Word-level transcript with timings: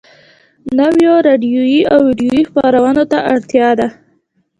نويو 0.77 1.15
راډيويي 1.27 1.81
او 1.93 1.99
ويډيويي 2.05 2.43
خپرونو 2.49 3.03
ته 3.11 3.17
اړتيا 3.33 3.69
ده. 3.79 3.87